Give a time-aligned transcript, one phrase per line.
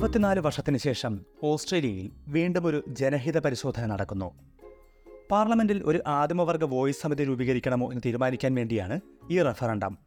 [0.00, 4.34] ഇരുപത്തിനാല് വർഷത്തിന് ശേഷം ഓസ്ട്രേലിയയിൽ വീണ്ടും ഒരു ജനഹിത പരിശോധന നടക്കുന്നു.
[5.30, 9.00] പാർലമെന്റിൽ ഒരു ആദിമവർഗ വോയിസ് സമിതി രൂപീകരിക്കണമോ എന്ന് തീരുമാനിക്കാൻ വേണ്ടിയാണ്
[9.30, 9.98] ഈ റഫറണ്ടം.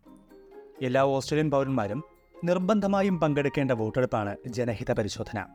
[0.81, 2.03] എല്ലാ ഓസ്ട്രേലിയൻ പൗരന്മാരും
[2.43, 5.45] നിർബന്ധമായും പങ്കെടുക്കേണ്ട വോട്ടെടുപ്പാണ് ജനഹിത പരിശോധന.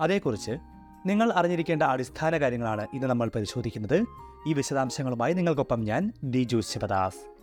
[0.00, 0.58] അതേക്കുറിച്ച്
[1.06, 4.04] നിങ്ങൾ അറിഞ്ഞിരിക്കേണ്ട അടിസ്ഥാന കാര്യങ്ങളാണ് ഇന്ന് നമ്മൾ പരിശോധിക്കുന്നത്.
[4.46, 7.33] ഈ വിശദാംശങ്ങളുമായി നിങ്ങൾക്കൊപ്പം ഞാൻ Diju Sivadas.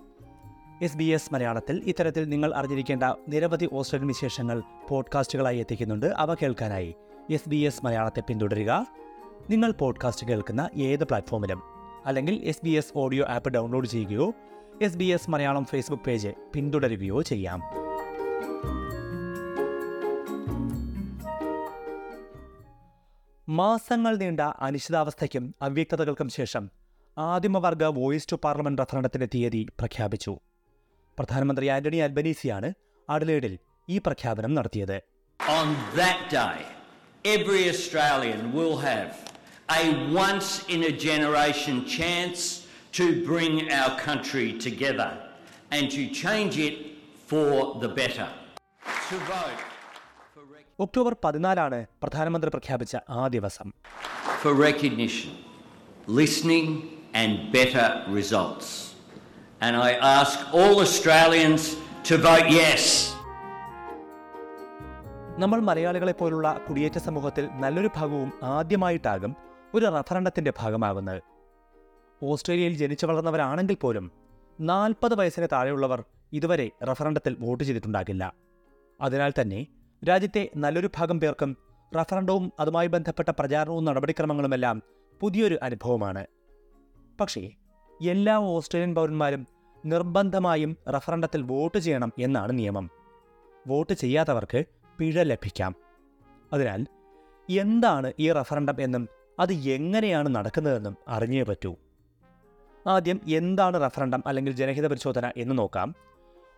[0.81, 6.05] S B S മലയാളത്തിൽ ഇത്തരത്തിൽ നിങ്ങൾ അറിഞ്ഞിരിക്കേണ്ട നിരവധി ഓസ്ട്രേലിയൻ വിശേഷങ്ങൾ പോഡ്കാസ്റ്റുകളായി എത്തിക്കുന്നുണ്ട്.
[6.05, 6.95] അവ കേൾക്കാനായി
[7.29, 8.87] എസ് ബി എസ് മലയാളത്തെ പിന്തുടരുക.
[9.49, 11.61] നിങ്ങൾ പോഡ്കാസ്റ്റ് കേൾക്കുന്ന ഏത് പ്ലാറ്റ്ഫോമിലും
[12.05, 14.33] അല്ലെങ്കിൽ S B S audio app download ചെയ്യുകയോ
[14.81, 17.59] S B S Malayalam Facebook page പിന്തുടരുകയോ ചെയ്യാം.
[23.49, 26.69] മാസങ്ങൾ നീണ്ട അനിശ്ചിതാവസ്ഥയ്ക്കും അവ്യക്തതകൾക്കും ശേഷം
[27.17, 30.39] ആദിമവർഗ വോയിസ് ടു പാർലമെന്റ് റഫറണ്ടത്തിന്റെ തീയതി പ്രഖ്യാപിച്ചു.
[31.21, 32.69] പ്രധാനമന്ത്രി ആന്റണി അൽബനീസിയാണ്
[33.07, 33.55] അഡലേഡിൽ
[33.87, 34.97] ഈ പ്രഖ്യാപനം നടത്തിയത്
[35.39, 36.57] On that day,
[37.25, 39.09] every Australian will have
[39.75, 39.83] a
[40.17, 42.41] once in a generation chance
[42.93, 45.09] to bring our country together
[45.71, 46.77] and to change it
[47.29, 47.49] for
[47.83, 48.29] the better.
[49.09, 49.61] To vote
[50.79, 53.67] October പതിനാലാണ് പ്രധാനമന്ത്രി പ്രഖ്യാപിച്ച ആ ദിവസം
[54.37, 55.31] for recognition,
[56.19, 56.67] listening,
[57.13, 58.67] and better results.
[59.65, 61.63] And I ask all Australians
[62.07, 62.83] to vote yes.
[65.37, 69.35] നമ്മൾ മലയാളികളെ പോലുള്ള കുടിയേറ്റ സമൂഹത്തിൽ നല്ലൊരു ഭാഗവും ആദ്യമായിട്ടാകും
[69.73, 71.21] ഒരു റഫറണ്ടത്തിന്റെ ഭാഗമാകുന്നത്.
[72.23, 74.11] ഓസ്ട്രേലിയയിൽ ജനിച്ചു വളർന്നവരാണെങ്കിൽ പോലും
[74.59, 78.33] നാൽപ്പത് വയസ്സിന് താഴെയുള്ളവർ ഇതുവരെ റഫറണ്ടത്തിൽ വോട്ട് ചെയ്തിട്ടുണ്ടാകില്ല.
[79.01, 79.67] അതിനാൽ തന്നെ
[80.07, 81.57] രാജ്യത്തെ നല്ലൊരു ഭാഗം പേർക്കും
[81.95, 84.83] റഫറണ്ടവും അതുമായി ബന്ധപ്പെട്ട പ്രചാരണവും നടപടിക്രമങ്ങളുമെല്ലാം
[85.21, 86.25] പുതിയൊരു അനുഭവമാണ്.
[87.19, 87.51] പക്ഷേ
[88.01, 89.47] എല്ലാ ഓസ്ട്രേലിയൻ പൗരന്മാരും
[89.85, 92.89] നിർബന്ധമായും റഫറണ്ടത്തിൽ വോട്ട് ചെയ്യണം എന്നാണ് നിയമം.
[93.67, 94.63] വോട്ട് ചെയ്യാത്തവർക്ക്
[94.97, 95.75] പിഴ ലഭിക്കാം.
[96.53, 96.87] അതിനാൽ
[97.49, 101.75] എന്താണ് ഈ റഫറണ്ടം എന്നും അത് എങ്ങനെയാണ് നടക്കുന്നതെന്നും അറിഞ്ഞേ പറ്റൂ.
[102.87, 105.95] ആദ്യം എന്താണ് റഫറണ്ടം അല്ലെങ്കിൽ ജനഹിത പരിശോധന എന്ന് നോക്കാം.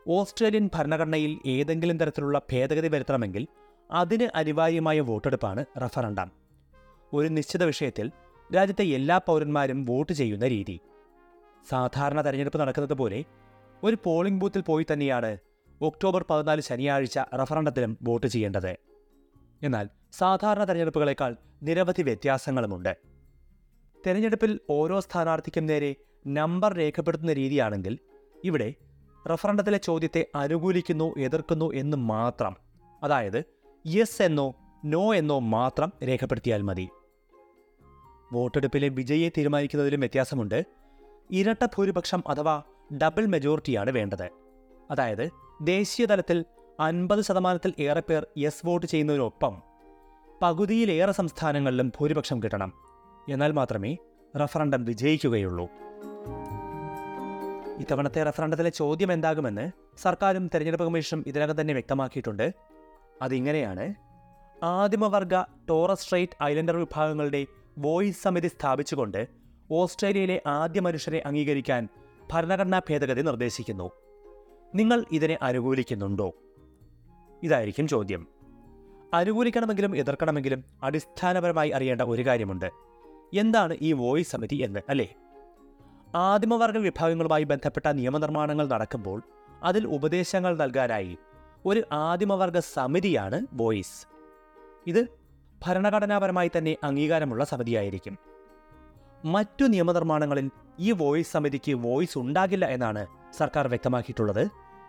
[0.08, 3.48] ഓസ്ട്രേലിയൻ ഭരണഘടനയിൽ ഏതെങ്കിലും തരത്തിലുള്ള ഭേദഗതി വരുത്തണമെങ്കിൽ
[3.92, 6.32] അതിന് അനിവാര്യമായ വോട്ടെടുപ്പാണ് റഫറണ്ടം
[7.14, 8.12] ഒരു നിശ്ചിത വിഷയത്തിൽ
[8.56, 10.80] രാജ്യത്തെ എല്ലാ പൗരന്മാരും വോട്ട് ചെയ്യുന്ന രീതി.
[11.70, 13.24] സാധാരണ തെരഞ്ഞെടുപ്പ് നടക്കുന്നത് പോലെ
[13.84, 15.38] ഒരു പോളിംഗ് ബൂത്തിൽ പോയി തന്നെയാണ്
[15.82, 18.76] ഒക്ടോബർ പതിനാല് ശനിയാഴ്ച റഫറണ്ടത്തിലും വോട്ട് ചെയ്യേണ്ടത്.
[19.64, 22.98] എന്നാൽ സാധാരണ തെരഞ്ഞെടുപ്പുകളേക്കാൾ നിരവധി വ്യത്യാസങ്ങളുമുണ്ട്.
[24.08, 25.96] തെരഞ്ഞെടുപ്പിൽ ഓരോ സ്ഥാനാർത്ഥിക്കും നേരെ
[26.28, 28.00] നമ്പർ രേഖപ്പെടുത്തുന്ന രീതിയാണെങ്കിൽ
[28.44, 28.74] ഇവിടെ
[29.32, 32.58] റഫറണ്ടത്തിലെ ചോദ്യത്തെ അനുകൂലിക്കുന്നു എതിർക്കുന്നു എന്ന് മാത്രം
[33.04, 33.44] അതായത്
[33.88, 36.90] യെസ് എന്നോ നോ എന്നോ മാത്രം രേഖപ്പെടുത്തിയാൽ മതി.
[38.34, 40.83] വോട്ടെടുപ്പിലെ വിജയിയെ തീരുമാനിക്കുന്നതിലും വ്യത്യാസമുണ്ട്.
[41.32, 42.62] ഇരട്ട ഭൂരിപക്ഷം അഥവാ
[43.02, 44.30] ഡബിൾ മെജോറിറ്റിയാണ് വേണ്ടത്.
[44.92, 45.30] അതായത്
[45.62, 46.46] ദേശീയ തലത്തിൽ
[46.80, 49.62] അൻപത് ശതമാനത്തിൽ ഏറെ പേർ യെസ് വോട്ട് ചെയ്യുന്നതിനൊപ്പം
[50.42, 52.74] പകുതിയിലേറെ സംസ്ഥാനങ്ങളിലും ഭൂരിപക്ഷം കിട്ടണം.
[53.30, 53.98] എന്നാൽ മാത്രമേ
[54.38, 55.70] റഫറണ്ടം വിജയിക്കുകയുള്ളൂ.
[57.80, 62.54] ഇത്തവണത്തെ റഫറണ്ടത്തിലെ ചോദ്യം എന്താകുമെന്ന് സർക്കാരും തെരഞ്ഞെടുപ്പ് കമ്മീഷനും ഇതിനകം തന്നെ വ്യക്തമാക്കിയിട്ടുണ്ട്.
[63.22, 63.94] അതിങ്ങനെയാണ്
[64.64, 67.46] ആദിമവർഗ ടോറസ് സ്ട്രേറ്റ് ഐലൻഡർ വിഭാഗങ്ങളുടെ
[67.78, 71.88] വോയിസ് സമിതി സ്ഥാപിച്ചുകൊണ്ട് ഓസ്ട്രേലിയയിലെ ആദ്യ മനുഷ്യരെ അംഗീകരിക്കാൻ
[72.32, 73.92] ഭരണഘടനാ ഭേദഗതി നിർദ്ദേശിക്കുന്നു.
[74.76, 76.34] നിങ്ങൾ ഇതിനെ അനുകൂലിക്കുന്നുണ്ടോ?
[77.44, 78.28] ഇതായിരിക്കും ചോദ്യം.
[79.14, 82.72] അനുകൂലിക്കണമെങ്കിലും എതിർക്കണമെങ്കിലും അടിസ്ഥാനപരമായി അറിയേണ്ട ഒരു കാര്യമുണ്ട്.
[83.34, 85.14] എന്താണ് ഈ വോയിസ് സമിതി എന്ന് അല്ലേ?
[86.16, 89.22] ആദിമവർഗ വിഭാഗങ്ങളുമായി ബന്ധപ്പെട്ട നിയമനിർമ്മാണങ്ങൾ നടക്കുമ്പോൾ
[89.64, 91.18] അതിൽ ഉപദേശങ്ങൾ നൽകാനായി
[91.66, 94.08] ഒരു ആദിമവർഗ സമിതിയാണ് വോയിസ്.
[94.88, 95.08] ഇത്
[95.66, 98.33] ഭരണഘടനാപരമായി തന്നെ അംഗീകാരമുള്ള സമിതിയായിരിക്കും.
[99.26, 103.08] മറ്റു നിയമനിർമ്മാണങ്ങളിൽ ഈ വോയിസ് സമിതിക്ക് വോയിസ് ഉണ്ടാകില്ല എന്നാണ്
[103.38, 104.48] സർക്കാർ വ്യക്തമാക്കിയിട്ടുള്ളത്.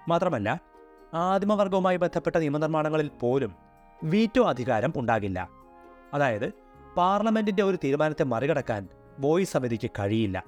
[0.09, 0.61] മാത്രമല്ല
[1.15, 3.55] ആദിമവർഗവുമായി ബന്ധപ്പെട്ട നിയമനിർമ്മാണങ്ങളിൽ പോലും
[4.05, 5.49] വീറ്റോ അധികാരം ഉണ്ടാകില്ല.
[6.15, 6.53] അതായത്
[6.97, 10.45] പാർലമെന്റിന്റെ ഒരു തീരുമാനത്തെ മറികടക്കാൻ വോയിസ് സമിതിക്ക് കഴിയില്ല.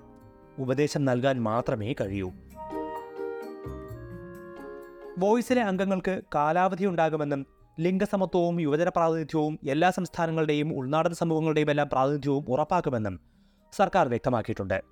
[0.58, 2.32] ഉപദേശം നൽകാൻ മാത്രമേ കഴിയൂ.
[5.18, 7.46] വോയിസിലെ അംഗങ്ങൾക്ക് കാലാവധി ഉണ്ടാകുമെന്നും
[7.80, 13.35] ലിംഗസമത്വവും യുവജന പ്രാതിനിധ്യവും എല്ലാ സംസ്ഥാനങ്ങളുടെയും ഉൾനാടൻ സമൂഹങ്ങളുടെയും എല്ലാം പ്രാതിനിധ്യവും ഉറപ്പാക്കുമെന്നും
[13.72, 14.84] സർക്കാർ വ്യക്തമാക്കിയിട്ടുണ്ട്.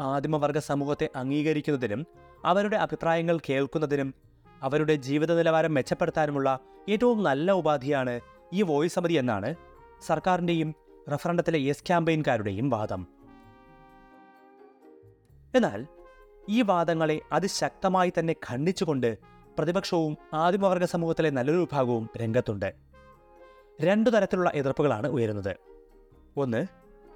[0.00, 2.06] ആദിമവർഗ സമൂഹത്തെ അംഗീകരിക്കുന്നതിനും
[2.44, 4.14] അവരുടെ അഭിപ്രായങ്ങൾ കേൾക്കുന്നതിനും
[4.62, 8.20] അവരുടെ ജീവിത നിലവാരം മെച്ചപ്പെടുത്താനുമുള്ള ഏറ്റവും നല്ല ഉപാധിയാണ്
[8.52, 9.54] ഈ വോയിസ് സമിതി എന്നാണ്
[10.06, 10.74] സർക്കാരിന്റെയും
[11.12, 13.06] റഫറണ്ടത്തിലെ യെസ് ക്യാമ്പയിൻകാരുടെയും വാദം.
[15.54, 15.86] എന്നാൽ
[16.48, 19.18] ഈ വാദങ്ങളെ അതിശക്തമായി തന്നെ ഖണ്ഡിച്ചുകൊണ്ട്
[19.58, 22.74] പ്രതിപക്ഷവും ആദിമവർഗ സമൂഹത്തിലെ നല്ലൊരു വിഭാഗവും രംഗത്തുണ്ട്.
[23.80, 25.56] രണ്ടു തരത്തിലുള്ള എതിർപ്പുകളാണ് ഉയരുന്നത്.
[26.36, 26.66] ഒന്ന്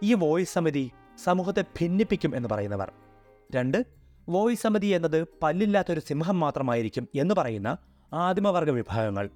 [0.03, 0.91] ഈ വോയിസ് സമിതി
[1.25, 2.93] സമൂഹത്തെ ഭിന്നിപ്പിക്കും എന്ന് പറയുന്നവർ.
[3.55, 3.87] രണ്ട്
[4.29, 7.77] വോയിസ് സമിതി എന്നത് പല്ലില്ലാത്തൊരു സിംഹം മാത്രമായിരിക്കും എന്ന് പറയുന്ന
[8.13, 9.31] ആദിമവർഗ വിഭാഗങ്ങൾ.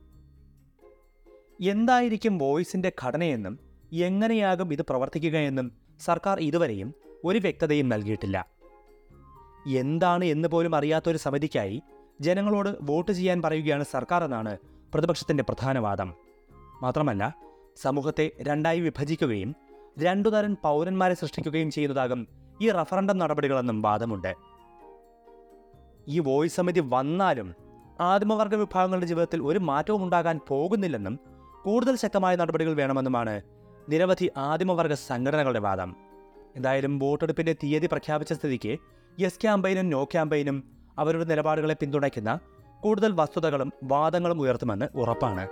[1.61, 3.59] എന്തായിരിക്കും വോയിസിന്റെ ഘടനയെന്നും
[3.93, 6.95] എങ്ങനെയാകും ഇത് പ്രവർത്തിക്കുകയെന്നും സർക്കാർ ഇതുവരെയും
[7.25, 8.49] ഒരു വ്യക്തതയും നൽകിയിട്ടില്ല.
[9.67, 11.83] എന്താണ് എന്ന് പോലും അറിയാത്തൊരു സമിതിക്കായി
[12.21, 14.59] ജനങ്ങളോട് വോട്ട് ചെയ്യാൻ പറയുകയാണ് സർക്കാർ എന്നാണ്
[14.95, 16.15] പ്രതിപക്ഷത്തിന്റെ പ്രധാന വാദം
[16.83, 17.37] മാത്രമല്ല
[17.77, 19.57] സമൂഹത്തെ രണ്ടായി വിഭജിക്കുകയും
[19.99, 22.29] രണ്ടു തരം പൗരന്മാരെ സൃഷ്ടിക്കുകയും ചെയ്യുന്നതാകും
[22.63, 24.35] ഈ റഫറൻഡം നടപടികളെന്നും വാദമുണ്ട്.
[26.09, 27.55] ഈ വോയിസ് സമിതി വന്നാലും
[28.01, 31.19] ആദിമവർഗ വിഭാഗങ്ങളുടെ ജീവിതത്തിൽ ഒരു മാറ്റവും ഉണ്ടാകാൻ പോകുന്നില്ലെന്നും
[31.65, 33.43] കൂടുതൽ ശക്തമായ നടപടികൾ വേണമെന്നുമാണ്
[33.89, 35.97] നിരവധി ആദിമവർഗ സംഘടനകളുടെ വാദം.
[36.57, 38.79] എന്തായാലും വോട്ടെടുപ്പിന്റെ തീയതി പ്രഖ്യാപിച്ച സ്ഥിതിക്ക്
[39.21, 40.65] യെസ് ക്യാമ്പയിനും നോ ക്യാമ്പയിനും
[40.99, 42.39] അവരുടെ നിലപാടുകളെ പിന്തുണയ്ക്കുന്ന
[42.81, 45.49] കൂടുതൽ വസ്തുതകളും വാദങ്ങളും ഉയർത്തുമെന്ന് ഉറപ്പാണ്.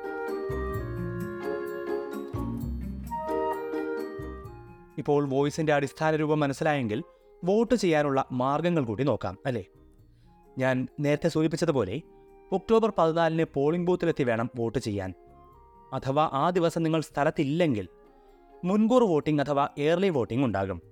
[4.99, 7.03] ഇപ്പോൾ വോയിസിന്റെ അടിസ്ഥാന രൂപം മനസ്സിലായെങ്കിൽ
[7.45, 9.65] വോട്ട് ചെയ്യാനുള്ള മാർഗങ്ങൾ കൂടി നോക്കാം അല്ലേ?
[10.59, 12.03] ഞാൻ നേരത്തെ സൂചിപ്പിച്ചതുപോലെ
[12.53, 15.15] ഒക്ടോബർ പതിനാലിന് പോളിംഗ് ബൂത്തിലെത്തി വേണം വോട്ട് ചെയ്യാൻ.
[15.93, 17.89] അഥവാ ആ ദിവസം നിങ്ങൾ സ്ഥലത്തില്ലെങ്കിൽ
[18.65, 20.83] മുൻകൂർ വോട്ടിംഗ് അഥവാ ഏർലി വോട്ടിംഗ് ഉണ്ടാകും.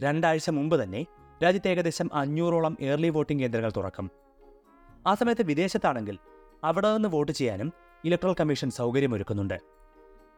[0.00, 1.06] രണ്ടാഴ്ച മുമ്പ് തന്നെ
[1.42, 4.10] രാജ്യത്ത് ഏകദേശം അഞ്ഞൂറോളം ഏർലി വോട്ടിംഗ് കേന്ദ്രങ്ങൾ തുറക്കും.
[5.06, 6.18] ആ സമയത്ത് വിദേശത്താണെങ്കിൽ
[6.64, 7.72] അവിടെ നിന്ന് വോട്ട് ചെയ്യാനും
[8.04, 9.60] ഇലക്ട്രൽ കമ്മീഷൻ സൗകര്യമൊരുക്കുന്നുണ്ട്.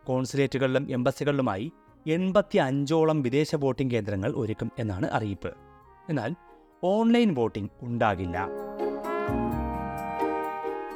[0.07, 1.73] കോൺസുലേറ്റുകളിലും എംബസികളിലുമായി
[2.07, 5.55] എൺപത്തി അഞ്ചോളം വിദേശ വോട്ടിംഗ് കേന്ദ്രങ്ങൾ ഒരുക്കും എന്നാണ് അറിയിപ്പ്.
[6.09, 6.35] എന്നാൽ
[6.85, 8.49] ഓൺലൈൻ വോട്ടിംഗ് ഉണ്ടാകില്ല.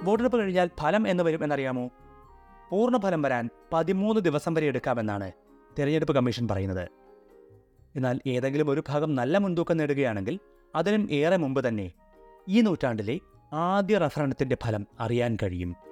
[0.05, 1.87] വോട്ടെടുപ്പ് കഴിഞ്ഞാൽ ഫലം എന്ന് വരും എന്നറിയാമോ?
[2.71, 5.33] പൂർണഫലം വരാൻ പതിമൂന്ന് ദിവസം വരെ എടുക്കാമെന്നാണ്
[5.79, 6.89] തിരഞ്ഞെടുപ്പ് കമ്മീഷൻ പറയുന്നത്.
[7.97, 10.39] എന്നാൽ ഏതെങ്കിലും ഒരു ഭാഗം നല്ല മുൻതൂക്കം നേടുകയാണെങ്കിൽ
[10.75, 11.93] അതിനും ഏറെ മുമ്പ് തന്നെ
[12.49, 13.21] ഈ നൂറ്റാണ്ടിലെ
[13.53, 15.90] ആദ്യ റഫറണ്ടത്തിന്റെ ഫലം അറിയാൻ കഴിയും.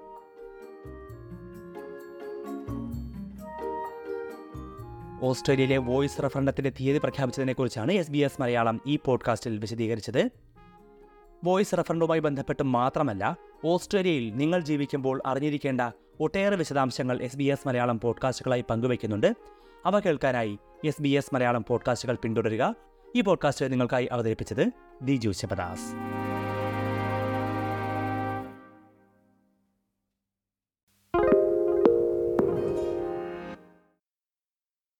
[5.22, 10.30] ഓസ്ട്രേലിയയിലെ വോയിസ് റഫറണ്ടത്തിന്റെ തീയതി പ്രഖ്യാപിച്ചതിനെക്കുറിച്ചാണ് എസ് ബി എസ് മലയാളം ഈ പോഡ്കാസ്റ്റിൽ വിശദീകരിച്ചത്.
[11.44, 15.80] വോയിസ് റഫറൻഡുമായി ബന്ധപ്പെട്ട് മാത്രമല്ല ഓസ്ട്രേലിയയിൽ നിങ്ങൾ ജീവിക്കുമ്പോൾ അറിഞ്ഞിരിക്കേണ്ട
[16.20, 19.36] ഒട്ടേറെ വിശദാംശങ്ങൾ എസ് ബി എസ് മലയാളം പോഡ്കാസ്റ്റുകളായി പങ്കുവയ്ക്കുന്നുണ്ട്.
[19.86, 22.74] അവ കേൾക്കാനായി എസ് ബി എസ് മലയാളം പോഡ്കാസ്റ്റുകൾ പിന്തുടരുക.
[23.16, 24.72] ഈ പോഡ്കാസ്റ്റ് നിങ്ങൾക്കായി അവതരിപ്പിച്ചത്
[25.02, 26.27] ദിജു ശിവദാസ്.